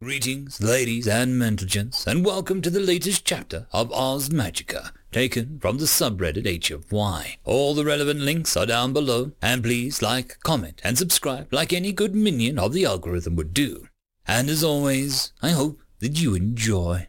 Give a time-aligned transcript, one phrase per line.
[0.00, 5.78] Greetings, ladies and gentlemen, and welcome to the latest chapter of Oz Magica, taken from
[5.78, 7.38] the subreddit HFY.
[7.44, 11.90] All the relevant links are down below, and please like, comment, and subscribe like any
[11.90, 13.88] good minion of the algorithm would do.
[14.24, 17.08] And as always, I hope that you enjoy.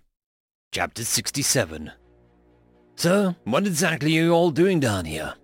[0.71, 1.91] Chapter 67
[2.95, 5.35] So, what exactly are you all doing down here?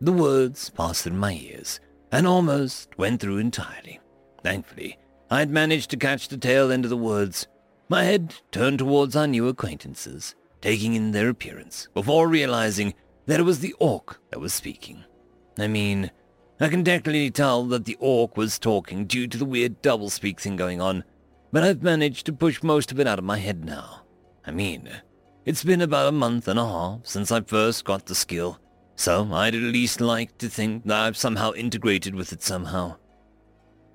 [0.00, 1.78] The words passed through my ears,
[2.10, 4.00] and almost went through entirely.
[4.42, 4.96] Thankfully,
[5.30, 7.48] I had managed to catch the tail end of the words.
[7.88, 12.94] My head turned towards our new acquaintances, taking in their appearance, before realizing
[13.26, 15.04] that it was the orc that was speaking.
[15.58, 16.10] I mean,
[16.60, 20.56] I can definitely tell that the orc was talking due to the weird doublespeak thing
[20.56, 21.02] going on,
[21.52, 24.02] but I've managed to push most of it out of my head now.
[24.46, 24.88] I mean,
[25.44, 28.60] it's been about a month and a half since I first got the skill,
[28.94, 32.96] so I'd at least like to think that I've somehow integrated with it somehow.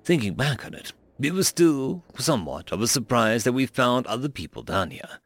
[0.04, 4.28] Thinking back on it, it was still somewhat of a surprise that we found other
[4.28, 5.20] people down here.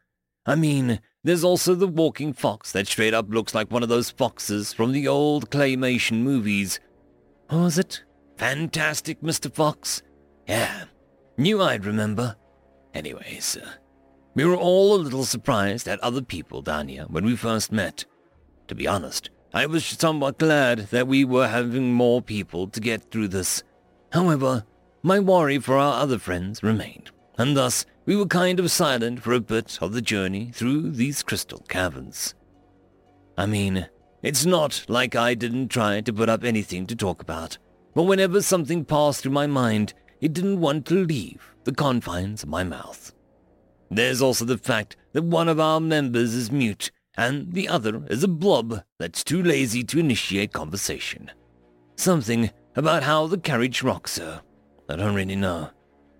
[0.45, 4.09] I mean, there's also the walking fox that straight up looks like one of those
[4.09, 6.79] foxes from the old claymation movies.
[7.49, 8.03] Was it?
[8.37, 9.53] Fantastic Mr.
[9.53, 10.03] Fox?
[10.47, 10.85] Yeah,
[11.37, 12.35] knew I'd remember.
[12.93, 13.69] Anyways, uh,
[14.35, 18.05] we were all a little surprised at other people down here when we first met.
[18.67, 23.11] To be honest, I was somewhat glad that we were having more people to get
[23.11, 23.63] through this.
[24.11, 24.65] However,
[25.07, 29.31] my worry for our other friends remained, and thus we were kind of silent for
[29.31, 32.35] a bit of the journey through these crystal caverns.
[33.37, 33.87] I mean,
[34.21, 37.57] it's not like I didn't try to put up anything to talk about,
[37.95, 42.49] but whenever something passed through my mind, it didn't want to leave the confines of
[42.49, 43.13] my mouth.
[43.89, 48.23] There's also the fact that one of our members is mute, and the other is
[48.25, 51.31] a blob that's too lazy to initiate conversation.
[51.95, 54.41] Something about how the carriage rocks her.
[54.89, 55.69] I don't really know.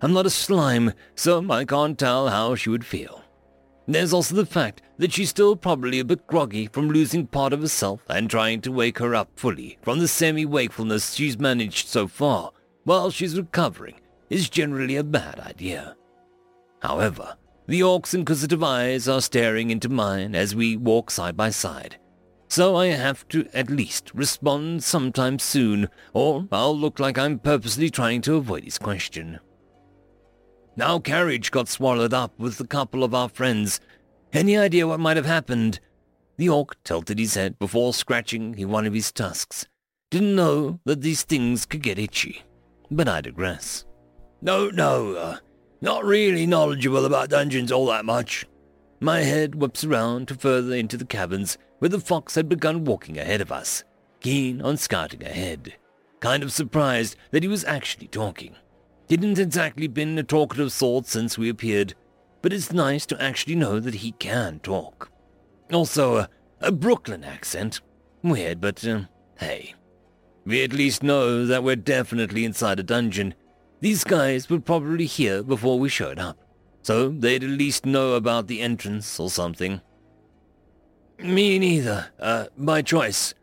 [0.02, 3.24] I'm not a slime, so I can't tell how she would feel.
[3.88, 7.62] There's also the fact that she's still probably a bit groggy from losing part of
[7.62, 12.52] herself and trying to wake her up fully from the semi-wakefulness she's managed so far
[12.84, 13.96] while she's recovering
[14.30, 15.96] is generally a bad idea.
[16.82, 17.38] However,
[17.68, 21.98] the orc's inquisitive eyes are staring into mine as we walk side by side,
[22.48, 27.90] so I have to at least respond sometime soon, or I'll look like I'm purposely
[27.90, 29.40] trying to avoid his question.
[30.80, 33.80] Our carriage got swallowed up with a couple of our friends.
[34.32, 35.80] Any idea what might have happened?
[36.38, 39.66] The orc tilted his head before scratching one of his tusks.
[40.12, 42.44] Didn't know that these things could get itchy.
[42.92, 43.86] But I digress.
[44.42, 45.38] No, no, uh,
[45.82, 48.46] not really knowledgeable about dungeons all that much.
[49.00, 53.18] My head whips around to further into the caverns where the fox had begun walking
[53.18, 53.84] ahead of us,
[54.20, 55.76] keen on scouting ahead.
[56.20, 58.56] Kind of surprised that he was actually talking.
[59.08, 61.94] Didn't exactly been a talkative sort since we appeared,
[62.42, 65.12] but it's nice to actually know that he can talk.
[65.72, 66.30] Also, a,
[66.62, 67.82] a Brooklyn accent.
[68.24, 69.02] Weird, but uh,
[69.40, 69.76] hey.
[70.46, 73.34] We at least know that we're definitely inside a dungeon.
[73.82, 76.38] These guys were probably here before we showed up,
[76.82, 79.82] so they'd at least know about the entrance or something.
[81.20, 82.08] Me neither.
[82.20, 83.34] Uh, my choice.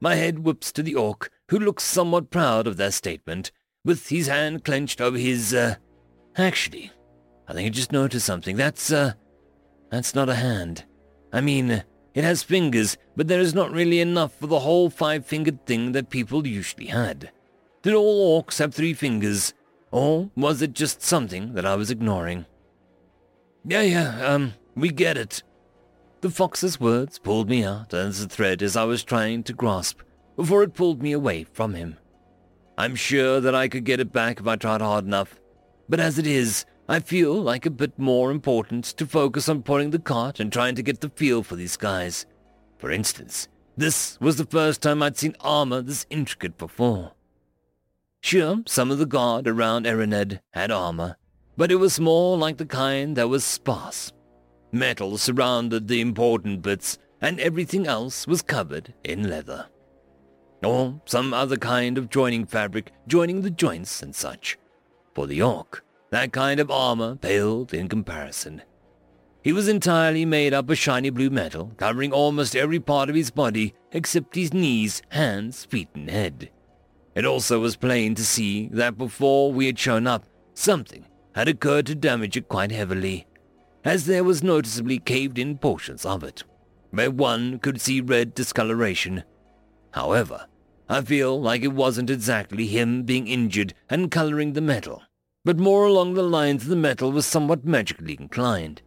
[0.00, 3.50] My head whips to the orc, who looks somewhat proud of their statement,
[3.84, 5.76] with his hand clenched over his, uh...
[6.36, 6.92] Actually,
[7.48, 8.56] I think I just noticed something.
[8.56, 9.14] That's, uh...
[9.90, 10.84] That's not a hand.
[11.32, 11.82] I mean,
[12.14, 16.10] it has fingers, but there is not really enough for the whole five-fingered thing that
[16.10, 17.30] people usually had.
[17.82, 19.54] Did all orcs have three fingers?
[19.90, 22.46] Or was it just something that I was ignoring?
[23.64, 25.42] Yeah, yeah, um, we get it.
[26.20, 30.00] The fox's words pulled me out as a thread as I was trying to grasp,
[30.34, 31.96] before it pulled me away from him.
[32.76, 35.38] I'm sure that I could get it back if I tried hard enough,
[35.88, 39.90] but as it is, I feel like a bit more important to focus on pulling
[39.90, 42.26] the cart and trying to get the feel for these guys.
[42.78, 43.46] For instance,
[43.76, 47.12] this was the first time I'd seen armor this intricate before.
[48.22, 51.16] Sure, some of the guard around Erened had armor,
[51.56, 54.12] but it was more like the kind that was sparse
[54.72, 59.66] Metal surrounded the important bits, and everything else was covered in leather.
[60.62, 64.58] Or some other kind of joining fabric joining the joints and such.
[65.14, 68.62] For the orc, that kind of armor paled in comparison.
[69.42, 73.30] He was entirely made up of shiny blue metal, covering almost every part of his
[73.30, 76.50] body except his knees, hands, feet, and head.
[77.14, 81.86] It also was plain to see that before we had shown up, something had occurred
[81.86, 83.26] to damage it quite heavily
[83.84, 86.44] as there was noticeably caved-in portions of it,
[86.90, 89.22] where one could see red discoloration.
[89.92, 90.46] However,
[90.88, 95.02] I feel like it wasn't exactly him being injured and coloring the metal,
[95.44, 98.82] but more along the lines the metal was somewhat magically inclined.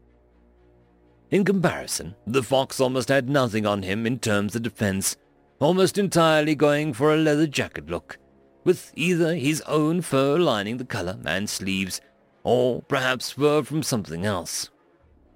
[1.30, 5.16] In comparison, the fox almost had nothing on him in terms of defense,
[5.60, 8.18] almost entirely going for a leather jacket look,
[8.64, 12.02] with either his own fur lining the collar and sleeves,
[12.44, 14.70] or perhaps fur from something else.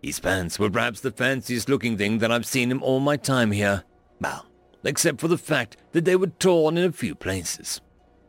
[0.06, 3.52] His pants were perhaps the fanciest looking thing that I've seen in all my time
[3.52, 3.84] here.
[4.22, 4.46] Well,
[4.84, 7.82] except for the fact that they were torn in a few places.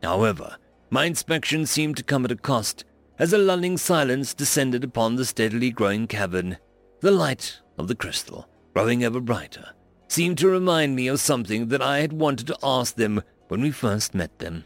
[0.03, 0.57] However,
[0.89, 2.87] my inspection seemed to come at a cost,
[3.19, 6.57] as a lulling silence descended upon the steadily growing cavern.
[7.01, 9.69] The light of the crystal, growing ever brighter,
[10.09, 13.71] seemed to remind me of something that I had wanted to ask them when we
[13.71, 14.65] first met them.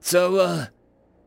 [0.00, 0.66] So, uh,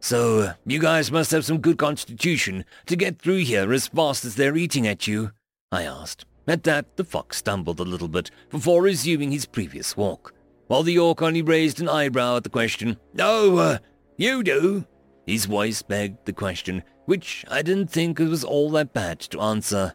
[0.04, 4.26] so uh, you guys must have some good constitution to get through here as fast
[4.26, 5.32] as they're eating at you,
[5.72, 6.26] I asked.
[6.46, 10.34] At that, the fox stumbled a little bit before resuming his previous walk,
[10.68, 12.98] while the orc only raised an eyebrow at the question.
[13.18, 13.78] Oh, uh,
[14.18, 14.86] you do?
[15.26, 19.40] His voice begged the question, which I didn't think it was all that bad to
[19.40, 19.94] answer.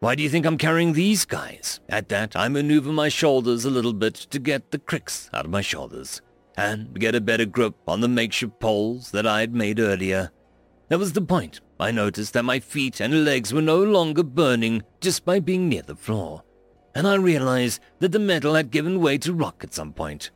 [0.00, 1.78] Why do you think I'm carrying these guys?
[1.88, 5.52] At that, I maneuver my shoulders a little bit to get the cricks out of
[5.52, 6.22] my shoulders
[6.58, 10.32] and get a better grip on the makeshift poles that I had made earlier.
[10.88, 11.60] That was the point.
[11.78, 15.82] I noticed that my feet and legs were no longer burning just by being near
[15.82, 16.42] the floor,
[16.96, 20.32] and I realized that the metal had given way to rock at some point.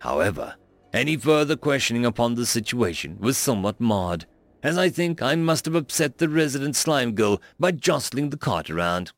[0.00, 0.56] However,
[0.92, 4.26] any further questioning upon the situation was somewhat marred,
[4.62, 8.68] as I think I must have upset the resident slime girl by jostling the cart
[8.68, 9.12] around.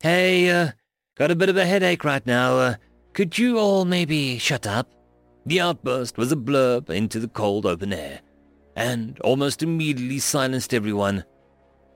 [0.00, 0.70] Hey, uh,
[1.18, 2.56] got a bit of a headache right now.
[2.56, 2.74] Uh,
[3.12, 4.90] could you all maybe shut up?
[5.46, 8.20] The outburst was a blurb into the cold open air,
[8.76, 11.24] and almost immediately silenced everyone.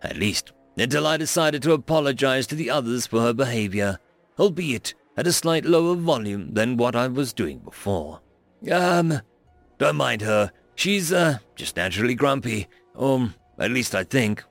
[0.02, 3.98] At least, until I decided to apologize to the others for her behavior,
[4.38, 8.20] albeit at a slight lower volume than what I was doing before.
[8.70, 9.20] Um,
[9.78, 10.50] don't mind her.
[10.74, 12.68] She's, uh, just naturally grumpy.
[12.96, 14.42] Um, at least I think.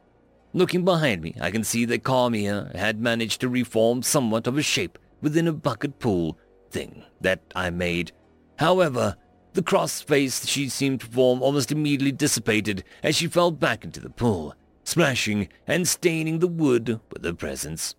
[0.53, 4.61] Looking behind me, I can see that Carmia had managed to reform somewhat of a
[4.61, 6.37] shape within a bucket pool
[6.69, 8.11] thing that I made.
[8.57, 9.15] However,
[9.53, 13.99] the cross face she seemed to form almost immediately dissipated as she fell back into
[13.99, 17.95] the pool, splashing and staining the wood with her presence.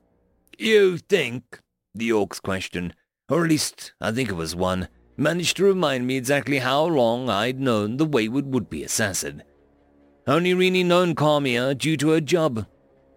[0.58, 1.60] You think?
[1.94, 2.92] The orc's question,
[3.28, 7.28] or at least I think it was one, managed to remind me exactly how long
[7.28, 9.44] I'd known the wayward would-be assassin.
[10.26, 12.66] Only really known Carmia uh, due to her job.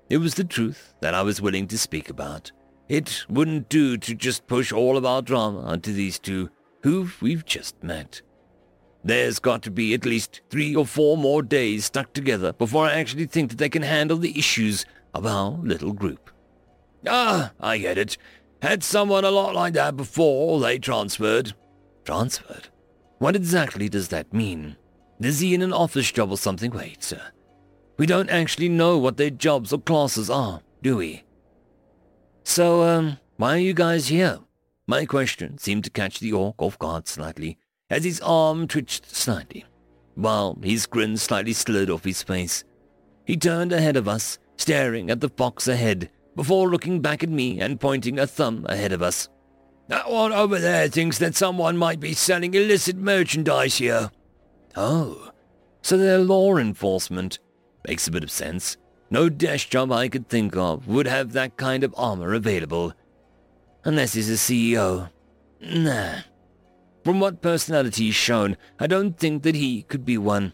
[0.10, 2.52] It was the truth that I was willing to speak about.
[2.88, 6.50] It wouldn't do to just push all of our drama onto these two,
[6.84, 8.22] who we've just met.
[9.04, 12.94] There's got to be at least three or four more days stuck together before I
[12.94, 16.32] actually think that they can handle the issues of our little group.
[17.08, 18.18] Ah, I get it.
[18.62, 21.54] Had someone a lot like that before they transferred.
[22.04, 22.70] Transferred?
[23.20, 24.78] What exactly does that mean?
[25.20, 26.72] Is he in an office job or something?
[26.72, 27.22] Wait, sir.
[27.98, 31.24] We don't actually know what their jobs or classes are, do we?
[32.44, 34.40] So, um, why are you guys here?
[34.90, 37.58] My question seemed to catch the orc off guard slightly,
[37.90, 39.66] as his arm twitched slightly,
[40.16, 42.64] while his grin slightly slid off his face.
[43.26, 47.60] He turned ahead of us, staring at the fox ahead, before looking back at me
[47.60, 49.28] and pointing a thumb ahead of us.
[49.90, 54.10] That one over there thinks that someone might be selling illicit merchandise here.
[54.78, 55.32] Oh,
[55.82, 57.40] so they're law enforcement.
[57.86, 58.78] Makes a bit of sense.
[59.10, 62.94] No desk job I could think of would have that kind of armor available.
[63.88, 65.10] Unless he's a CEO.
[65.62, 66.16] Nah.
[67.06, 70.52] From what personality he's shown, I don't think that he could be one.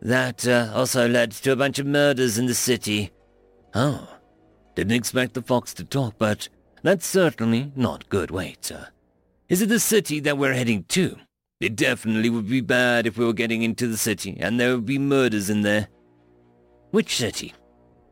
[0.00, 3.10] That uh, also led to a bunch of murders in the city.
[3.74, 4.08] Oh.
[4.74, 6.48] Didn't expect the fox to talk, but
[6.82, 8.30] that's certainly not good.
[8.30, 8.86] Wait, uh,
[9.50, 11.18] is it the city that we're heading to?
[11.60, 14.86] It definitely would be bad if we were getting into the city and there would
[14.86, 15.88] be murders in there.
[16.90, 17.52] Which city?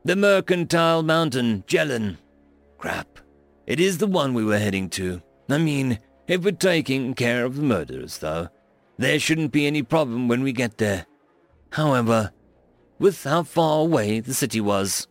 [0.04, 2.18] The Mercantile Mountain, Jelen.
[2.76, 3.15] Crap.
[3.66, 5.22] It is the one we were heading to.
[5.48, 8.48] I mean, if we're taking care of the murderers, though,
[8.96, 11.06] there shouldn't be any problem when we get there.
[11.70, 12.32] However,
[12.98, 15.08] with how far away the city was,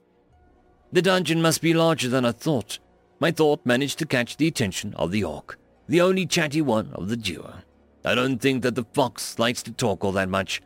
[0.92, 2.80] the dungeon must be larger than I thought.
[3.20, 7.10] My thought managed to catch the attention of the orc, the only chatty one of
[7.10, 7.60] the duo.
[8.06, 10.62] I don't think that the fox likes to talk all that much.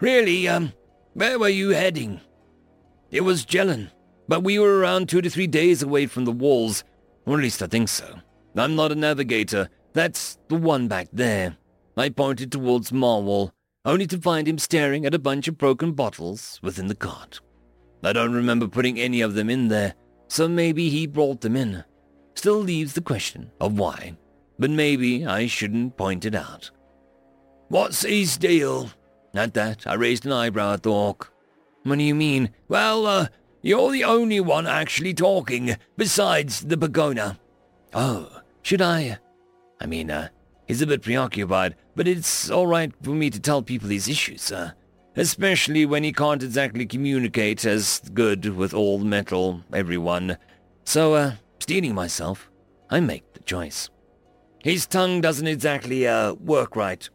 [0.00, 0.72] Really, um,
[1.14, 2.20] where were you heading?
[3.10, 3.90] It was Jelen,
[4.28, 6.84] but we were around two to three days away from the walls,
[7.26, 8.20] or at least I think so.
[8.56, 9.68] I'm not a navigator.
[9.92, 11.56] That's the one back there.
[11.96, 13.50] I pointed towards Marwall,
[13.84, 17.40] only to find him staring at a bunch of broken bottles within the cart.
[18.02, 19.94] I don't remember putting any of them in there,
[20.28, 21.84] so maybe he brought them in.
[22.34, 24.16] Still leaves the question of why,
[24.58, 26.70] but maybe I shouldn't point it out.
[27.68, 28.90] What's his deal?
[29.34, 31.32] At that, I raised an eyebrow at the orc.
[31.82, 32.50] What do you mean?
[32.68, 33.28] Well, uh,
[33.66, 37.36] you're the only one actually talking, besides the Begona.
[37.92, 38.28] Oh,
[38.62, 39.18] should I?
[39.80, 40.28] I mean, uh,
[40.68, 44.52] he's a bit preoccupied, but it's all right for me to tell people these issues,
[44.52, 44.70] uh,
[45.16, 50.38] especially when he can't exactly communicate as good with all metal everyone.
[50.84, 52.48] So, uh, stealing myself,
[52.88, 53.90] I make the choice.
[54.62, 57.08] His tongue doesn't exactly, uh, work right.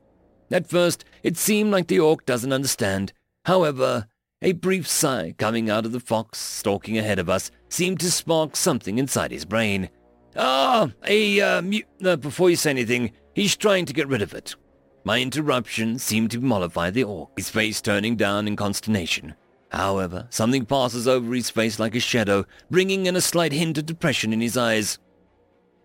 [0.52, 3.14] At first, it seemed like the orc doesn't understand.
[3.46, 4.08] However,
[4.42, 8.56] a brief sigh coming out of the fox stalking ahead of us seemed to spark
[8.56, 9.90] something inside his brain.
[10.36, 14.34] Ah, a, uh, mu- uh, before you say anything, he's trying to get rid of
[14.34, 14.56] it.
[15.04, 19.36] My interruption seemed to mollify the orc, his face turning down in consternation.
[19.72, 23.86] However, something passes over his face like a shadow, bringing in a slight hint of
[23.86, 25.00] depression in his eyes.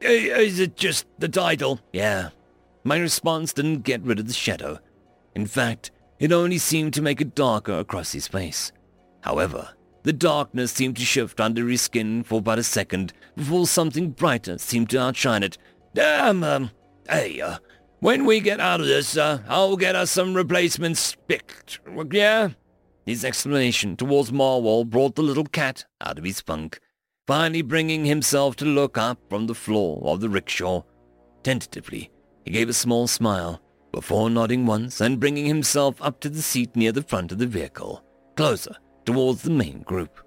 [0.01, 1.81] Is it just the title?
[1.93, 2.31] Yeah.
[2.85, 4.79] My response didn't get rid of the shadow.
[5.35, 8.73] In fact, it only seemed to make it darker across his face.
[9.21, 9.71] However,
[10.03, 14.57] the darkness seemed to shift under his skin for about a second before something brighter
[14.59, 15.59] seemed to outshine it.
[15.95, 16.71] Damn, um,
[17.09, 17.59] hey, uh,
[18.01, 21.81] when we get out of this, uh, I'll get us some replacements picked,
[22.13, 22.51] yeah?
[23.05, 26.79] His exclamation towards Marwell brought the little cat out of his funk,
[27.27, 30.83] finally bringing himself to look up from the floor of the rickshaw.
[31.43, 32.11] Tentatively,
[32.45, 33.61] he gave a small smile
[33.97, 37.47] before nodding once and bringing himself up to the seat near the front of the
[37.47, 38.05] vehicle,
[38.37, 38.77] closer
[39.07, 40.21] towards the main group.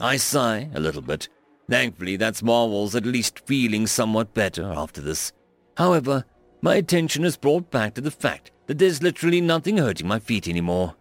[0.00, 1.28] I sigh a little bit.
[1.70, 5.32] Thankfully, that's Marwall's at least feeling somewhat better after this.
[5.76, 6.24] However,
[6.60, 10.48] my attention is brought back to the fact that there's literally nothing hurting my feet
[10.48, 10.96] anymore.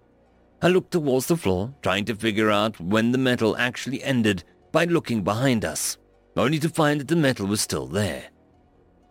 [0.61, 4.85] I look towards the floor, trying to figure out when the metal actually ended by
[4.85, 5.97] looking behind us,
[6.37, 8.25] only to find that the metal was still there.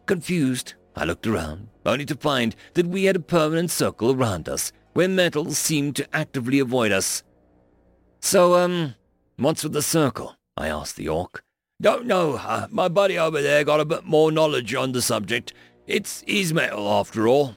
[0.06, 4.72] Confused, I looked around, only to find that we had a permanent circle around us,
[4.92, 7.22] where metal seemed to actively avoid us.
[8.20, 8.94] So, um,
[9.36, 10.36] what's with the circle?
[10.56, 11.42] I asked the orc.
[11.80, 12.34] Don't know.
[12.36, 15.52] Uh, my buddy over there got a bit more knowledge on the subject.
[15.86, 17.56] It's his metal, after all.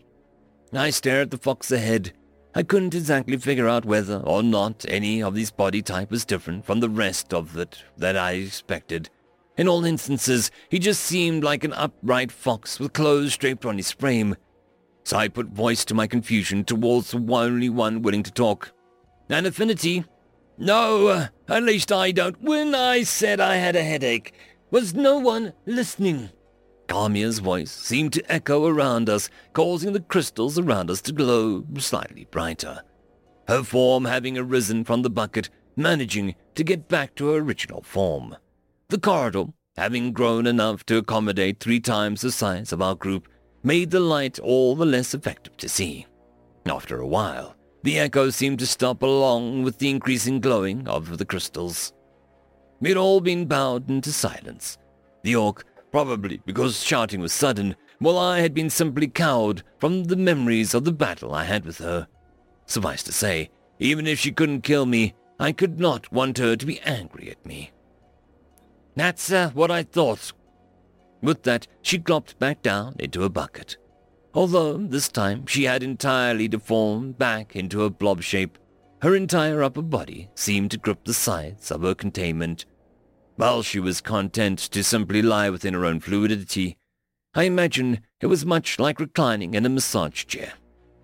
[0.73, 2.13] I stared at the fox ahead.
[2.55, 6.65] I couldn't exactly figure out whether or not any of this body type was different
[6.65, 9.11] from the rest of it that I expected.
[9.57, 13.91] In all instances, he just seemed like an upright fox with clothes draped on his
[13.91, 14.35] frame.
[15.03, 18.71] So I put voice to my confusion towards the only one willing to talk.
[19.29, 20.05] An affinity?
[20.59, 22.41] No, uh, at least I don't.
[22.41, 24.33] When I said I had a headache,
[24.69, 26.29] was no one listening?
[26.87, 32.25] Carmia's voice seemed to echo around us, causing the crystals around us to glow slightly
[32.31, 32.81] brighter.
[33.47, 38.35] Her form having arisen from the bucket, managing to get back to her original form.
[38.89, 43.27] The corridor, having grown enough to accommodate three times the size of our group,
[43.61, 46.05] made the light all the less effective to see.
[46.65, 47.53] After a while,
[47.83, 51.91] the echo seemed to stop along with the increasing glowing of the crystals.
[52.79, 54.77] We had all been bowed into silence.
[55.23, 60.15] The orc, probably because shouting was sudden, while I had been simply cowed from the
[60.15, 62.07] memories of the battle I had with her.
[62.67, 66.65] Suffice to say, even if she couldn't kill me, I could not want her to
[66.65, 67.71] be angry at me.
[68.97, 70.33] That's uh, what I thought.
[71.21, 73.77] With that, she dropped back down into a bucket.
[74.33, 78.57] Although this time she had entirely deformed back into a blob shape,
[79.03, 82.65] her entire upper body seemed to grip the sides of her containment.
[83.35, 86.77] While she was content to simply lie within her own fluidity,
[87.35, 90.53] I imagine it was much like reclining in a massage chair,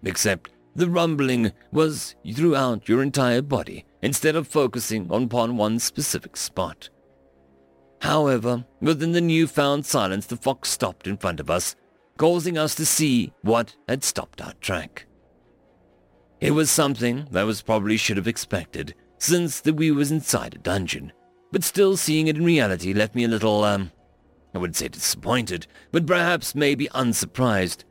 [0.01, 6.89] except the rumbling was throughout your entire body instead of focusing upon one specific spot.
[8.03, 11.73] However, within the newfound silence, the fox stopped in front of us,
[12.17, 15.05] causing us to see what had stopped our track.
[16.41, 20.57] It was something that was probably should have expected, since that we was inside a
[20.57, 21.13] dungeon,
[21.53, 23.89] but still seeing it in reality left me a little, um,
[24.53, 27.85] I wouldn't say disappointed, but perhaps maybe unsurprised.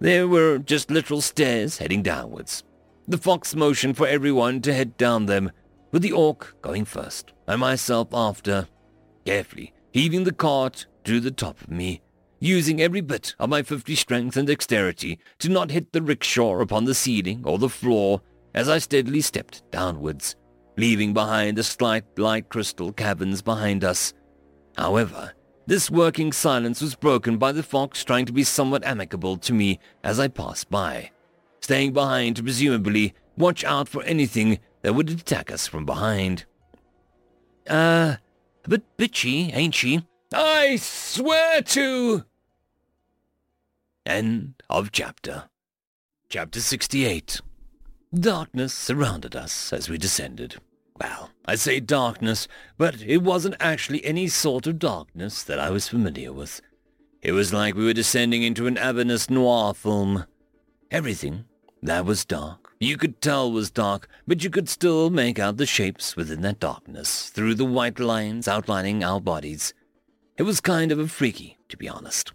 [0.00, 2.64] There were just literal stairs heading downwards.
[3.06, 5.52] The fox motioned for everyone to head down them,
[5.92, 8.66] with the orc going first, and myself after,
[9.24, 12.02] carefully heaving the cart to the top of me,
[12.40, 16.84] using every bit of my fifty strength and dexterity to not hit the rickshaw upon
[16.84, 18.20] the ceiling or the floor
[18.54, 20.34] as I steadily stepped downwards,
[20.76, 24.12] leaving behind the slight light crystal caverns behind us.
[24.76, 25.32] However,
[25.66, 29.78] this working silence was broken by the fox trying to be somewhat amicable to me
[30.02, 31.12] as I passed by,
[31.60, 36.46] staying behind to presumably watch out for anything that would attack us from behind.
[37.68, 38.16] Uh,
[38.64, 40.06] a bit bitchy, ain't she?
[40.32, 42.24] I swear to...
[44.06, 45.44] End of chapter.
[46.28, 47.40] Chapter 68.
[48.14, 50.56] Darkness surrounded us as we descended.
[51.00, 52.46] Well, I say darkness,
[52.78, 56.60] but it wasn't actually any sort of darkness that I was familiar with.
[57.22, 60.26] It was like we were descending into an Avernus noir film.
[60.90, 61.46] Everything
[61.82, 65.66] that was dark, you could tell was dark, but you could still make out the
[65.66, 69.72] shapes within that darkness through the white lines outlining our bodies.
[70.36, 72.32] It was kind of a freaky, to be honest.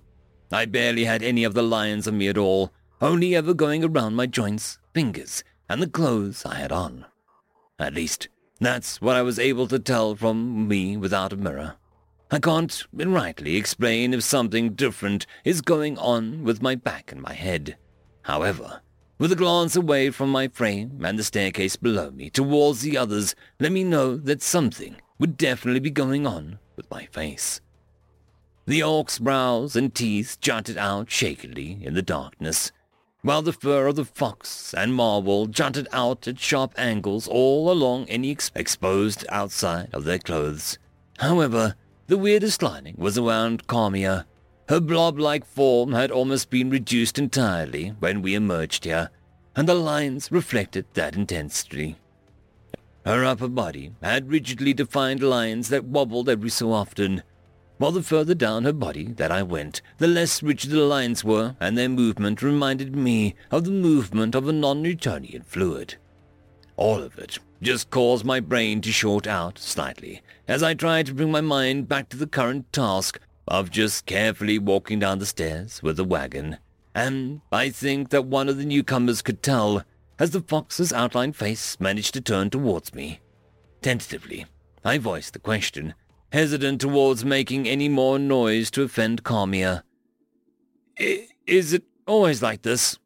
[0.52, 4.16] I barely had any of the lines on me at all, only ever going around
[4.16, 7.06] my joints, fingers, and the clothes I had on.
[7.78, 8.30] At least,
[8.60, 11.76] that's what I was able to tell from me without a mirror.
[12.32, 17.34] I can't rightly explain if something different is going on with my back and my
[17.34, 17.78] head.
[18.24, 18.82] However,
[19.20, 23.36] with a glance away from my frame and the staircase below me towards the others,
[23.60, 27.60] let me know that something would definitely be going on with my face.
[28.66, 32.72] The orc's brows and teeth jutted out shakily in the darkness,
[33.22, 38.08] while the fur of the fox and Marwall jutted out at sharp angles all along
[38.08, 40.78] any ex- exposed outside of their clothes.
[41.18, 41.76] However,
[42.08, 44.26] the weirdest lining was around Carmia.
[44.70, 49.10] Her blob-like form had almost been reduced entirely when we emerged here,
[49.56, 51.96] and the lines reflected that intensity.
[53.04, 57.24] Her upper body had rigidly defined lines that wobbled every so often,
[57.80, 61.56] while the further down her body that I went, the less rigid the lines were,
[61.60, 65.96] and their movement reminded me of the movement of a non-Newtonian fluid.
[66.76, 71.16] All of it just caused my brain to short out slightly as I tried to
[71.16, 75.84] bring my mind back to the current task of just carefully walking down the stairs
[75.84, 76.58] with the wagon.
[76.96, 79.84] And I think that one of the newcomers could tell
[80.18, 83.20] as the fox's outlined face managed to turn towards me.
[83.82, 84.46] Tentatively,
[84.84, 85.94] I voiced the question,
[86.32, 89.84] hesitant towards making any more noise to offend Carmia.
[91.48, 93.00] Is it always like this?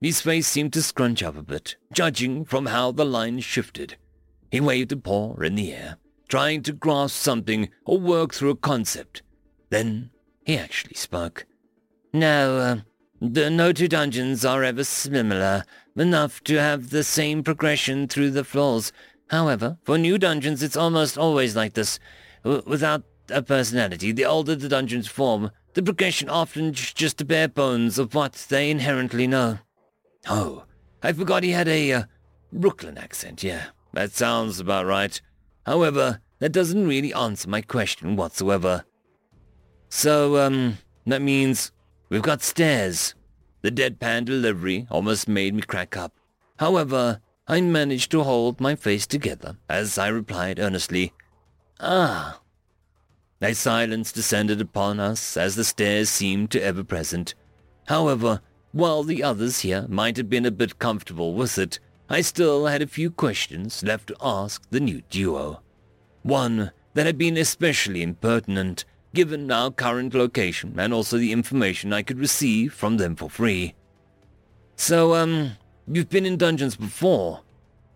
[0.00, 3.96] His face seemed to scrunch up a bit, judging from how the lines shifted.
[4.50, 5.96] He waved a paw in the air,
[6.28, 9.22] trying to grasp something or work through a concept.
[9.70, 10.10] Then
[10.44, 11.46] he actually spoke.
[12.12, 12.76] No, uh,
[13.20, 15.64] the no two dungeons are ever similar,
[15.96, 18.92] enough to have the same progression through the floors.
[19.28, 21.98] However, for new dungeons it's almost always like this
[22.42, 27.98] without a personality, the older the dungeons form, the progression often just the bare bones
[27.98, 29.58] of what they inherently know.
[30.28, 30.64] Oh,
[31.02, 32.02] I forgot he had a uh,
[32.52, 33.66] Brooklyn accent, yeah.
[33.92, 35.20] That sounds about right.
[35.66, 38.84] However, that doesn't really answer my question whatsoever.
[39.90, 41.72] So, um, that means
[42.08, 43.14] we've got stairs.
[43.62, 46.14] The deadpan delivery almost made me crack up.
[46.58, 51.12] However, I managed to hold my face together as I replied earnestly,
[51.80, 52.40] Ah.
[53.42, 57.34] A silence descended upon us as the stairs seemed to ever present.
[57.86, 62.66] However, while the others here might have been a bit comfortable with it, I still
[62.66, 65.62] had a few questions left to ask the new duo.
[66.22, 72.02] One that had been especially impertinent, given our current location and also the information I
[72.02, 73.74] could receive from them for free.
[74.76, 75.52] So, um,
[75.86, 77.42] you've been in dungeons before?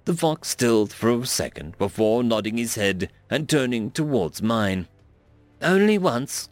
[0.04, 4.86] The fox stilled for a second before nodding his head and turning towards mine.
[5.62, 6.50] Only once.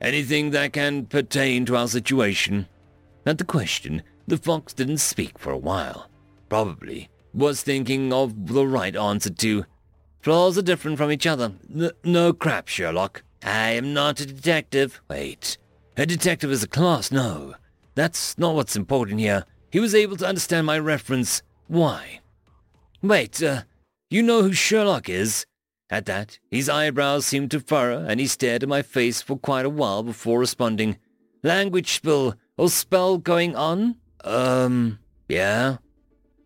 [0.00, 2.68] Anything that can pertain to our situation?
[3.26, 6.08] At the question, the fox didn't speak for a while.
[6.48, 9.64] Probably was thinking of the right answer to.
[10.20, 11.52] Flaws are different from each other.
[11.72, 13.22] N- no crap, Sherlock.
[13.42, 15.00] I am not a detective.
[15.08, 15.56] Wait.
[15.96, 17.54] A detective is a class, no.
[17.94, 19.44] That's not what's important here.
[19.70, 21.42] He was able to understand my reference.
[21.68, 22.20] Why?
[23.02, 23.62] Wait, uh,
[24.10, 25.46] you know who Sherlock is?
[25.90, 29.66] At that, his eyebrows seemed to furrow, and he stared at my face for quite
[29.66, 30.98] a while before responding.
[31.42, 33.96] Language spill or spell going on?
[34.22, 34.98] Um,
[35.28, 35.78] yeah.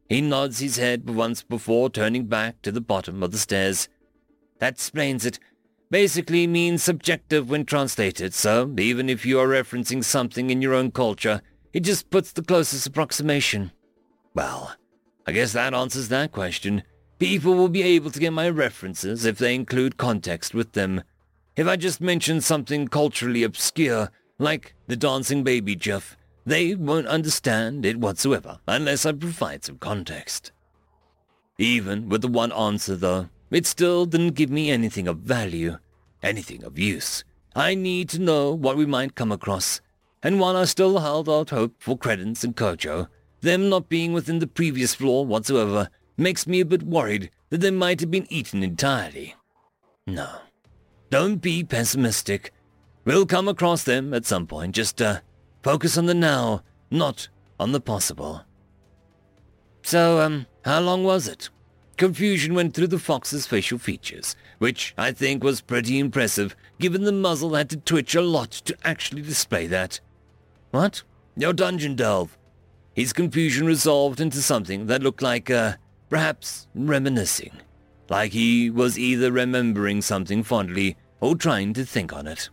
[0.09, 3.89] He nods his head once before turning back to the bottom of the stairs.
[4.61, 5.39] That explains it.
[5.95, 10.91] Basically means subjective when translated, so even if you are referencing something in your own
[10.91, 11.41] culture,
[11.73, 13.71] it just puts the closest approximation.
[14.35, 14.75] Well,
[15.25, 16.83] I guess that answers that question.
[17.21, 21.05] People will be able to get my references if they include context with them.
[21.55, 27.87] If I just mention something culturally obscure, like the dancing baby GIF, they won't understand
[27.87, 30.51] it whatsoever unless I provide some context.
[31.57, 35.79] Even with the one answer, though, it still didn't give me anything of value,
[36.25, 37.23] anything of use.
[37.55, 39.81] I need to know what we might come across.
[40.23, 43.09] And while I still held out hope for Credence and Kojo,
[43.43, 47.71] them not being within the previous floor whatsoever makes me a bit worried that they
[47.71, 49.35] might have been eaten entirely.
[50.07, 50.29] No.
[51.11, 52.53] Don't be pessimistic.
[53.05, 54.75] We'll come across them at some point.
[54.75, 55.21] Just, uh,
[55.63, 57.29] focus on the now, not
[57.61, 58.43] on the possible.
[59.83, 61.51] So, um, how long was it?
[61.97, 67.13] Confusion went through the fox's facial features, which I think was pretty impressive, given the
[67.13, 70.01] muzzle had to twitch a lot to actually display that.
[70.71, 71.03] What?
[71.37, 72.37] Your dungeon delve.
[72.95, 75.75] His confusion resolved into something that looked like, uh,
[76.09, 77.53] perhaps reminiscing.
[78.09, 82.51] Like he was either remembering something fondly or trying to think on it.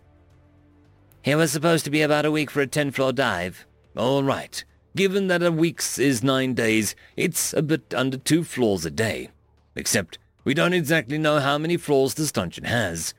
[1.23, 3.65] It was supposed to be about a week for a 10-floor dive.
[3.95, 4.63] All right.
[4.95, 9.29] Given that a week's is nine days, it's a bit under two floors a day.
[9.75, 13.13] Except we don't exactly know how many floors this dungeon has.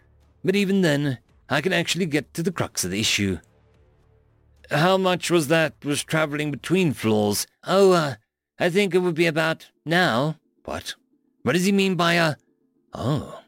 [0.45, 3.39] But even then, I can actually get to the crux of the issue.
[4.71, 7.47] How much was that was traveling between floors?
[7.65, 8.15] Oh, uh,
[8.59, 10.37] I think it would be about now.
[10.65, 10.95] What?
[11.43, 12.37] What does he mean by a...
[12.93, 13.41] Oh.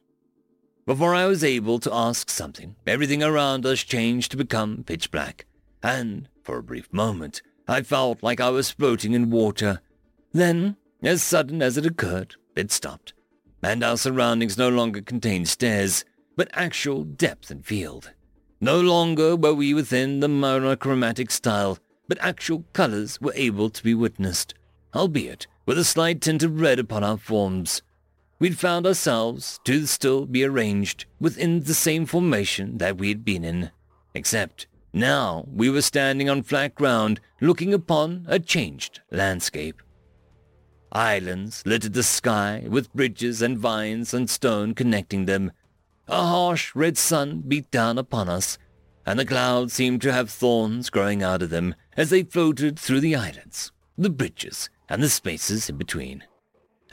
[0.87, 5.47] Before I was able to ask something, everything around us changed to become pitch black,
[5.83, 9.81] and, for a brief moment, I felt like I was floating in water.
[10.33, 13.12] Then, as sudden as it occurred, it stopped,
[13.62, 16.05] and our surroundings no longer contained stairs,
[16.37, 18.12] but actual depth and field.
[18.61, 23.94] No longer were we within the monochromatic style, but actual colors were able to be
[23.94, 24.55] witnessed,
[24.94, 27.83] albeit with a slight tint of red upon our forms
[28.38, 33.42] we'd found ourselves to still be arranged within the same formation that we had been
[33.44, 33.70] in,
[34.14, 39.83] except now we were standing on flat ground looking upon a changed landscape.
[40.92, 45.50] Islands littered the sky with bridges and vines and stone connecting them.
[46.07, 48.57] A harsh red sun beat down upon us,
[49.04, 53.00] and the clouds seemed to have thorns growing out of them as they floated through
[53.00, 56.22] the islands, the bridges, and the spaces in between.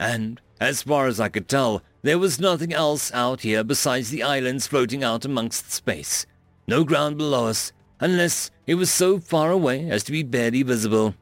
[0.00, 4.24] And as far as I could tell, there was nothing else out here besides the
[4.24, 6.26] islands floating out amongst space.
[6.66, 11.14] No ground below us, unless it was so far away as to be barely visible.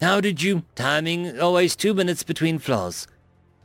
[0.00, 0.64] How did you...
[0.74, 3.08] Timing always two minutes between floors.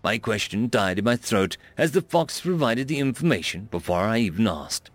[0.03, 4.47] My question died in my throat as the fox provided the information before I even
[4.47, 4.89] asked.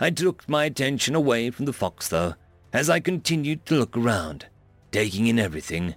[0.00, 2.34] I took my attention away from the fox, though,
[2.72, 4.46] as I continued to look around,
[4.90, 5.94] taking in everything.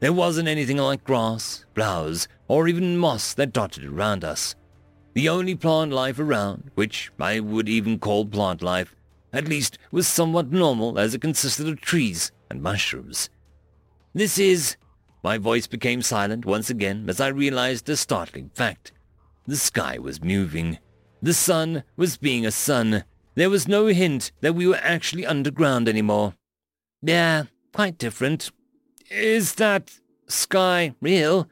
[0.00, 4.54] There wasn't anything like grass, flowers, or even moss that dotted around us.
[5.12, 8.96] The only plant life around, which I would even call plant life,
[9.32, 13.30] at least was somewhat normal as it consisted of trees and mushrooms.
[14.14, 14.76] This is...
[15.22, 18.92] My voice became silent once again as I realized a startling fact.
[19.46, 20.78] The sky was moving.
[21.22, 23.04] The sun was being a sun.
[23.34, 26.34] There was no hint that we were actually underground anymore.
[27.02, 28.50] Yeah, quite different.
[29.10, 31.48] Is that sky real?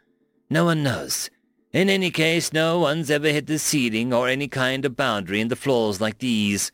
[0.49, 1.31] No one knows.
[1.73, 5.49] In any case, no one's ever hit the ceiling or any kind of boundary in
[5.49, 6.73] the floors like these.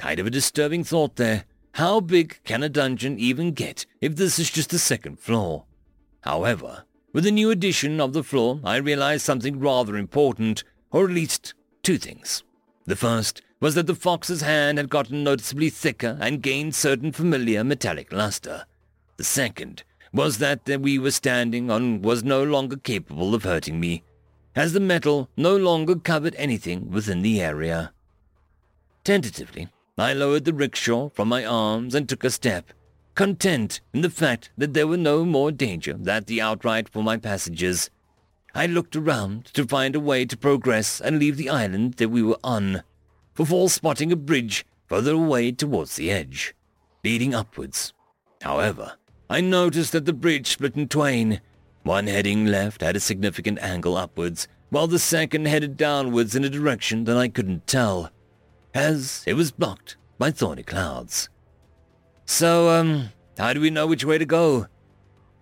[0.00, 1.44] Kind of a disturbing thought there.
[1.72, 5.66] How big can a dungeon even get if this is just the second floor?
[6.22, 11.10] However, with the new addition of the floor, I realized something rather important, or at
[11.10, 12.42] least two things.
[12.86, 17.62] The first was that the fox's hand had gotten noticeably thicker and gained certain familiar
[17.62, 18.64] metallic luster.
[19.18, 19.82] The second
[20.14, 24.02] was that that we were standing on was no longer capable of hurting me,
[24.56, 27.92] as the metal no longer covered anything within the area.
[29.04, 29.68] Tentatively,
[30.00, 32.72] I lowered the rickshaw from my arms and took a step,
[33.14, 37.18] content in the fact that there were no more danger than the outright for my
[37.18, 37.90] passengers.
[38.54, 42.22] I looked around to find a way to progress and leave the island that we
[42.22, 42.82] were on,
[43.34, 46.54] before spotting a bridge further away towards the edge,
[47.04, 47.92] leading upwards.
[48.40, 48.94] However,
[49.28, 51.42] I noticed that the bridge split in twain.
[51.82, 56.48] One heading left at a significant angle upwards, while the second headed downwards in a
[56.48, 58.10] direction that I couldn't tell,
[58.74, 61.28] as it was blocked by thorny clouds.
[62.26, 64.66] So, um, how do we know which way to go?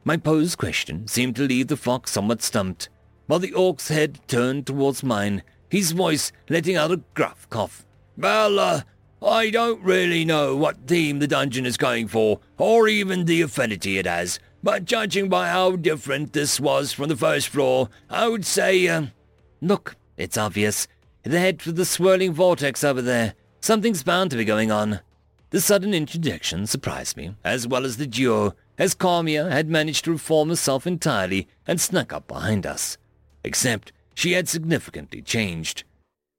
[0.05, 2.89] My posed question seemed to leave the fox somewhat stumped,
[3.27, 7.85] while the orc's head turned towards mine, his voice letting out a gruff cough.
[8.17, 8.83] Well, uh,
[9.23, 13.99] I don't really know what theme the dungeon is going for, or even the affinity
[13.99, 18.47] it has, but judging by how different this was from the first floor, I would
[18.47, 19.07] say, uh,
[19.61, 20.87] Look, it's obvious.
[21.29, 23.35] The head for the swirling vortex over there.
[23.61, 25.01] Something's bound to be going on.
[25.51, 30.13] The sudden interjection surprised me, as well as the duo, as Carmia had managed to
[30.13, 32.97] reform herself entirely and snuck up behind us.
[33.45, 35.85] Except she had significantly changed.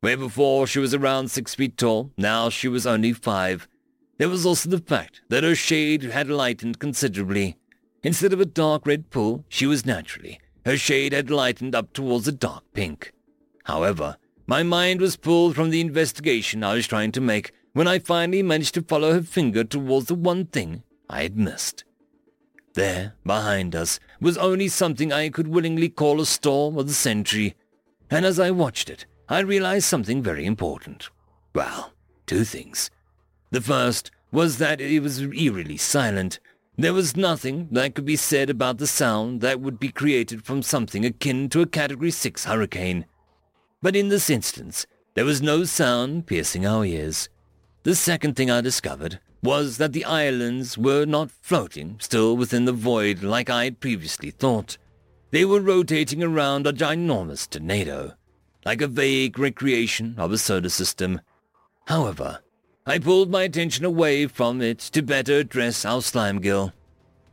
[0.02, 3.68] Where before she was around six feet tall, now she was only five.
[4.18, 7.58] There was also the fact that her shade had lightened considerably.
[8.02, 10.40] Instead of a dark red pool, she was naturally.
[10.66, 13.14] Her shade had lightened up towards a dark pink.
[13.66, 14.18] However,
[14.50, 18.42] my mind was pulled from the investigation I was trying to make when I finally
[18.42, 21.84] managed to follow her finger towards the one thing I had missed.
[22.74, 27.54] There, behind us, was only something I could willingly call a storm of the century,
[28.10, 31.12] and as I watched it, I realized something very important.
[31.54, 31.94] Well,
[32.26, 32.90] two things.
[33.52, 36.40] The first was that it was eerily silent.
[36.76, 40.64] There was nothing that could be said about the sound that would be created from
[40.64, 43.06] something akin to a Category 6 hurricane.
[43.82, 47.30] But in this instance, there was no sound piercing our ears.
[47.84, 52.74] The second thing I discovered was that the islands were not floating still within the
[52.74, 54.78] void like I had previously thought.
[55.32, 58.16] They were rotating around a ginormous tornado,
[58.66, 61.22] like a vague recreation of a solar system.
[61.86, 62.40] However,
[62.86, 66.74] I pulled my attention away from it to better address our slime Slimegill.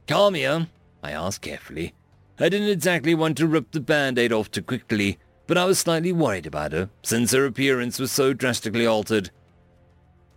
[0.07, 0.69] Carmia,
[1.03, 1.95] I asked carefully.
[2.39, 6.13] I didn't exactly want to rip the band-aid off too quickly, but I was slightly
[6.13, 9.31] worried about her, since her appearance was so drastically altered.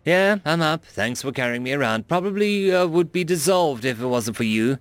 [0.06, 0.86] Yeah, I'm up.
[0.86, 2.08] Thanks for carrying me around.
[2.08, 4.80] Probably uh, would be dissolved if it wasn't for you.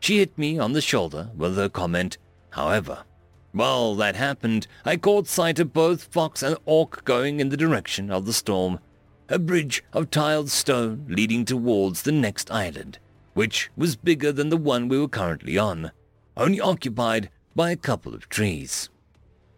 [0.00, 2.18] She hit me on the shoulder with her comment.
[2.50, 3.04] However,
[3.52, 8.10] while that happened, I caught sight of both Fox and Orc going in the direction
[8.10, 8.80] of the storm.
[9.28, 12.98] A bridge of tiled stone leading towards the next island,
[13.34, 15.90] which was bigger than the one we were currently on,
[16.36, 18.90] only occupied by a couple of trees.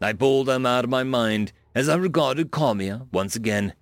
[0.01, 3.75] I pulled them out of my mind as I regarded Carmia once again.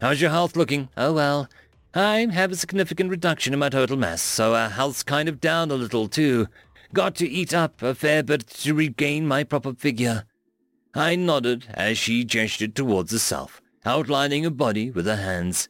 [0.00, 0.88] How's your health looking?
[0.96, 1.48] Oh well,
[1.94, 5.70] I have a significant reduction in my total mass, so our health's kind of down
[5.70, 6.48] a little too.
[6.92, 10.24] Got to eat up a fair bit to regain my proper figure.
[10.94, 15.68] I nodded as she gestured towards herself, outlining her body with her hands.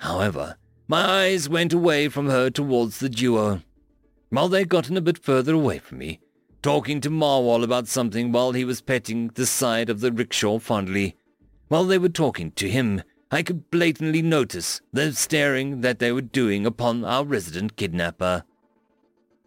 [0.00, 3.62] However, my eyes went away from her towards the duo.
[4.30, 6.20] While they'd gotten a bit further away from me,
[6.62, 11.16] talking to Marwal about something while he was petting the side of the rickshaw fondly.
[11.68, 16.22] While they were talking to him, I could blatantly notice the staring that they were
[16.22, 18.44] doing upon our resident kidnapper.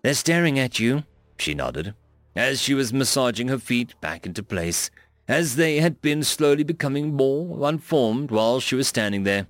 [0.04, 1.04] They're staring at you,
[1.38, 1.96] she nodded,
[2.36, 4.92] as she was massaging her feet back into place,
[5.28, 9.48] as they had been slowly becoming more unformed while she was standing there.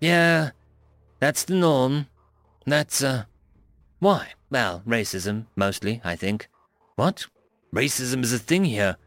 [0.00, 0.50] Yeah,
[1.18, 2.06] that's the norm.
[2.66, 3.24] That's, uh...
[3.98, 4.28] Why?
[4.50, 6.48] Well, racism, mostly, I think.
[7.00, 7.28] What?
[7.74, 8.98] Racism is a thing here.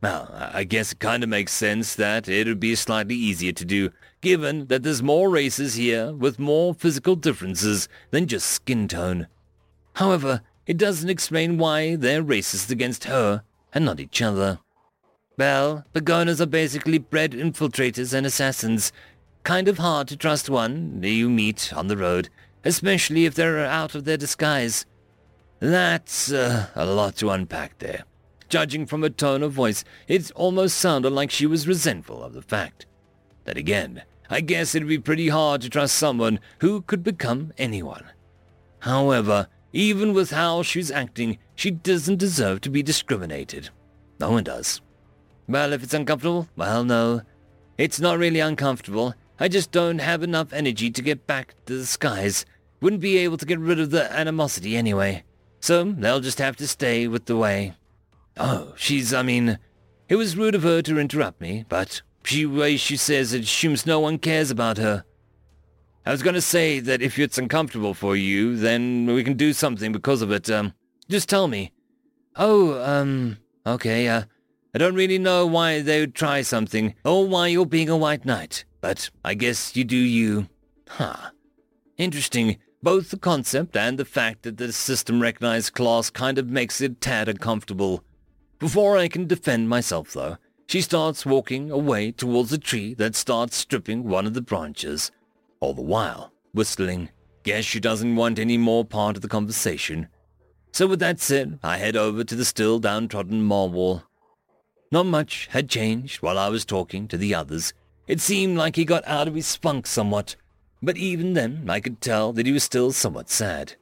[0.00, 3.64] Well, I guess it kind of makes sense that it would be slightly easier to
[3.64, 9.26] do, given that there's more races here with more physical differences than just skin tone.
[9.94, 13.42] However, it doesn't explain why they're racist against her
[13.74, 14.60] and not each other.
[15.36, 18.92] Well, Pagonas are basically bred infiltrators and assassins.
[19.42, 22.28] Kind of hard to trust one you meet on the road,
[22.64, 24.86] especially if they're out of their disguise.
[25.60, 28.04] That's uh, a lot to unpack there.
[28.48, 32.42] Judging from her tone of voice, it almost sounded like she was resentful of the
[32.42, 32.86] fact.
[33.44, 38.04] That again, I guess it'd be pretty hard to trust someone who could become anyone.
[38.80, 43.68] However, even with how she's acting, she doesn't deserve to be discriminated.
[44.18, 44.80] No one does.
[45.46, 47.20] Well, if it's uncomfortable, well, no.
[47.76, 49.14] It's not really uncomfortable.
[49.38, 52.46] I just don't have enough energy to get back to the skies.
[52.80, 55.24] Wouldn't be able to get rid of the animosity anyway.
[55.60, 57.74] So they'll just have to stay with the way.
[58.36, 59.58] Oh, she's, I mean,
[60.08, 63.86] it was rude of her to interrupt me, but she way she says it assumes
[63.86, 65.04] no one cares about her.
[66.06, 69.52] I was going to say that if it's uncomfortable for you, then we can do
[69.52, 70.50] something because of it.
[70.50, 70.72] Um,
[71.08, 71.72] just tell me.
[72.36, 74.22] Oh, um, okay, uh,
[74.74, 78.24] I don't really know why they would try something, or why you're being a white
[78.24, 80.48] knight, but I guess you do you.
[80.88, 81.30] Huh.
[81.98, 82.56] Interesting.
[82.82, 87.00] Both the concept and the fact that the system recognized class kind of makes it
[87.00, 88.02] tad uncomfortable.
[88.58, 93.56] Before I can defend myself, though, she starts walking away towards a tree that starts
[93.56, 95.10] stripping one of the branches,
[95.60, 97.10] all the while whistling.
[97.42, 100.08] Guess she doesn't want any more part of the conversation.
[100.72, 104.04] So with that said, I head over to the still downtrodden Marwall.
[104.92, 107.72] Not much had changed while I was talking to the others.
[108.06, 110.36] It seemed like he got out of his funk somewhat,
[110.82, 113.74] but even then I could tell that he was still somewhat sad.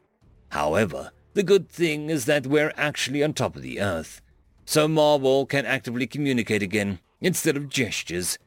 [0.50, 4.20] However, the good thing is that we're actually on top of the earth,
[4.64, 8.38] so Marwall can actively communicate again, instead of gestures.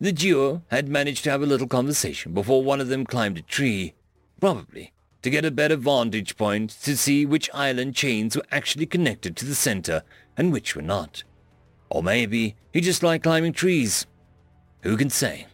[0.00, 3.42] The duo had managed to have a little conversation before one of them climbed a
[3.42, 3.94] tree,
[4.40, 4.92] probably
[5.22, 9.44] to get a better vantage point to see which island chains were actually connected to
[9.44, 10.02] the center
[10.36, 11.22] and which were not.
[11.90, 14.06] Or maybe he just liked climbing trees.
[14.82, 15.46] Who can say?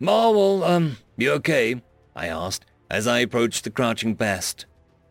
[0.00, 1.82] Marwall, um, you okay?
[2.14, 4.64] I asked as I approached the crouching bast.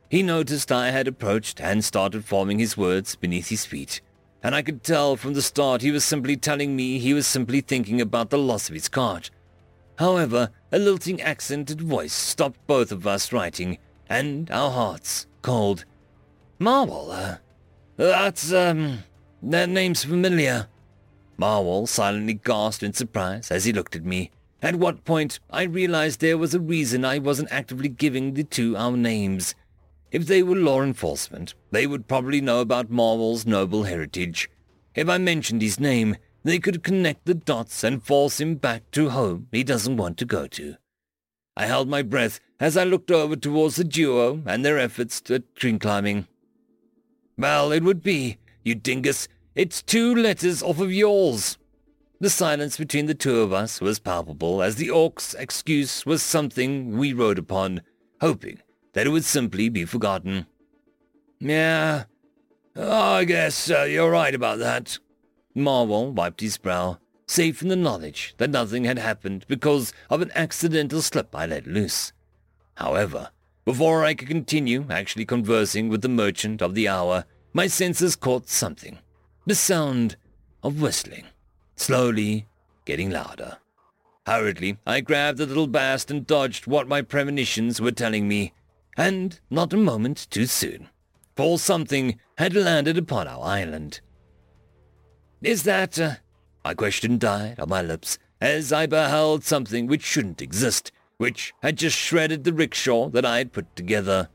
[0.10, 4.02] He noticed I had approached and started forming his words beneath his feet,
[4.42, 7.60] and I could tell from the start he was simply telling me he was simply
[7.60, 9.30] thinking about the loss of his cart.
[10.00, 13.78] However, a lilting accented voice stopped both of us writing,
[14.10, 15.84] and our hearts called,
[16.60, 17.38] Marwell, uh,
[17.98, 19.00] that's, um,
[19.44, 20.68] that name's familiar.
[21.38, 26.20] Marwell silently gasped in surprise as he looked at me, at what point I realized
[26.20, 29.56] there was a reason I wasn't actively giving the two our names.
[30.12, 34.50] If they were law enforcement, they would probably know about Marwall's noble heritage.
[34.96, 39.10] If I mentioned his name, they could connect the dots and force him back to
[39.10, 40.76] home he doesn't want to go to.
[41.56, 45.56] I held my breath as I looked over towards the duo and their efforts at
[45.56, 46.28] tree climbing.
[47.38, 49.28] Well, it would be, you dingus.
[49.56, 51.58] It's two letters off of yours.
[52.20, 56.98] The silence between the two of us was palpable as the orc's excuse was something
[56.98, 57.82] we rode upon,
[58.22, 58.60] hoping
[58.94, 60.48] that it would simply be forgotten.
[61.40, 62.06] Yeah,
[62.76, 64.98] I guess uh, you're right about that.
[65.56, 70.32] Marwall wiped his brow, safe in the knowledge that nothing had happened because of an
[70.34, 72.14] accidental slip I let loose.
[72.76, 73.30] However,
[73.64, 78.50] before I could continue actually conversing with the merchant of the hour, my senses caught
[78.50, 78.98] something.
[79.46, 80.16] The sound
[80.64, 81.26] of whistling,
[81.78, 82.48] slowly
[82.86, 83.58] getting louder.
[84.26, 88.54] Hurriedly, I grabbed the little bast and dodged what my premonitions were telling me,
[88.98, 90.90] and not a moment too soon,
[91.36, 94.02] for something had landed upon our island.
[95.42, 96.16] Is that, uh,
[96.66, 101.78] my question died on my lips as I beheld something which shouldn't exist, which had
[101.78, 104.30] just shredded the rickshaw that I had put together.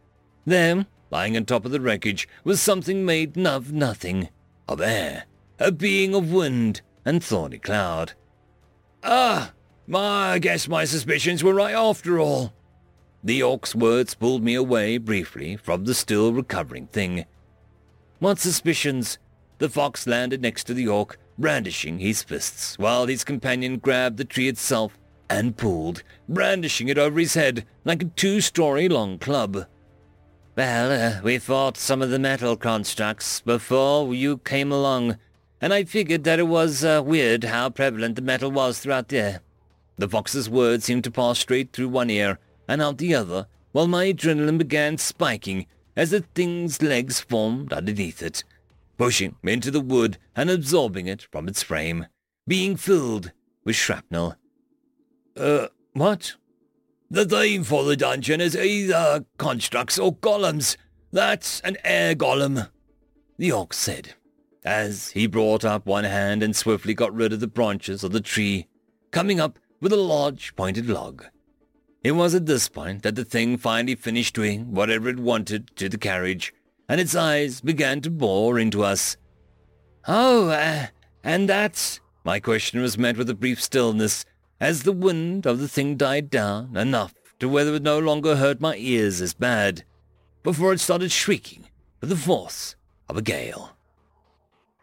[0.47, 4.31] There, lying on top of the wreckage, was something made of nothing,
[4.67, 5.25] of air,
[5.59, 8.13] a being of wind and thorny cloud.
[9.03, 9.53] Ah,
[9.87, 12.53] my, I guess my suspicions were right after all.
[13.25, 17.25] The orc's words pulled me away briefly from the still recovering thing.
[18.19, 19.19] What suspicions?
[19.59, 24.25] The fox landed next to the orc, brandishing his fists, while his companion grabbed the
[24.25, 24.99] tree itself
[25.31, 29.67] and pulled, brandishing it over his head like a two-story long club.
[30.55, 35.17] Well, uh, we fought some of the metal constructs before you came along,
[35.63, 39.41] and I figured that it was uh, weird how prevalent the metal was throughout there.
[39.97, 43.87] The fox's words seemed to pass straight through one ear and out the other, while
[43.87, 48.43] my adrenaline began spiking as the thing's legs formed underneath it,
[48.99, 52.07] pushing into the wood and absorbing it from its frame,
[52.47, 53.31] being filled
[53.65, 54.35] with shrapnel.
[55.37, 56.35] Uh, what?
[57.09, 60.77] The theme for the dungeon is either constructs or golems.
[61.13, 62.69] That's an air golem,
[63.39, 64.15] the orc said,
[64.65, 68.21] as he brought up one hand and swiftly got rid of the branches of the
[68.21, 68.67] tree,
[69.11, 71.25] coming up with a large pointed log.
[72.05, 75.89] It was at this point that the thing finally finished doing whatever it wanted to
[75.89, 76.53] the carriage,
[76.89, 79.17] and its eyes began to bore into us.
[80.07, 80.87] Oh, uh,
[81.23, 82.01] and that's...
[82.25, 84.25] My question was met with a brief stillness
[84.61, 88.61] as the wind of the thing died down enough to where it no longer hurt
[88.61, 89.83] my ears as bad,
[90.45, 91.69] before it started shrieking
[92.01, 92.77] with the force
[93.09, 93.77] of a gale.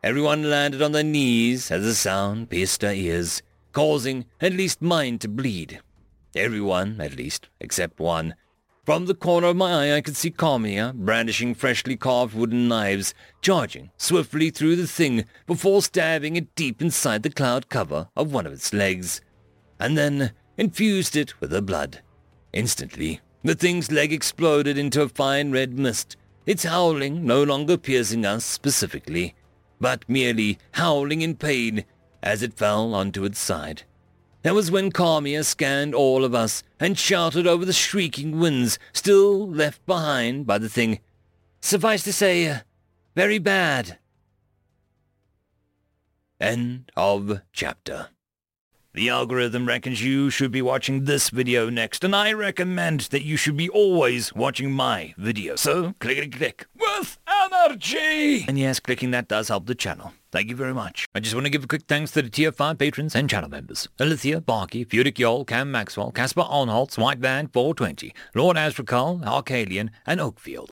[0.01, 3.41] Everyone landed on their knees as the sound pierced our ears,
[3.73, 5.81] causing at least mine to bleed.
[6.35, 8.35] Everyone, at least, except one.
[8.85, 13.13] From the corner of my eye I could see Carmia brandishing freshly carved wooden knives,
[13.41, 18.47] charging swiftly through the thing before stabbing it deep inside the cloud cover of one
[18.47, 19.21] of its legs
[19.79, 22.01] and then infused it with her blood.
[22.53, 28.25] Instantly, the thing's leg exploded into a fine red mist, its howling no longer piercing
[28.25, 29.35] us specifically,
[29.79, 31.85] but merely howling in pain
[32.21, 33.83] as it fell onto its side.
[34.41, 39.49] That was when Carmia scanned all of us and shouted over the shrieking winds still
[39.49, 40.99] left behind by the thing.
[41.61, 42.61] Suffice to say,
[43.15, 43.99] very bad.
[46.39, 48.09] End of chapter.
[48.99, 53.37] The algorithm reckons you should be watching this video next, and I recommend that you
[53.37, 55.55] should be always watching my video.
[55.55, 56.97] So, clickety click click.
[56.99, 58.43] with energy!
[58.45, 60.11] And yes, clicking that does help the channel.
[60.33, 61.07] Thank you very much.
[61.15, 63.49] I just want to give a quick thanks to the tier 5 patrons and channel
[63.49, 63.87] members.
[63.99, 70.19] Alithia, Barky, Fudic Yol, Cam Maxwell, Caspar Onholtz, White Van 420, Lord Asrakal, Arcalian, and
[70.19, 70.67] Oakfield.